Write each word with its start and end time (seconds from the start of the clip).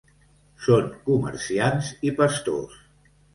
Són 0.67 0.87
comerciants 1.09 1.91
i 2.09 2.15
pastors. 2.23 2.81